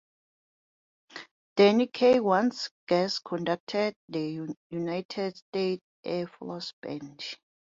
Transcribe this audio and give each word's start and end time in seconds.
Danny 1.55 1.85
Kaye 1.85 2.21
once 2.21 2.71
guest-conducted 2.87 3.93
the 4.09 4.51
United 4.71 5.37
States 5.37 5.83
Air 6.03 6.25
Force 6.25 6.73
Band. 6.81 7.23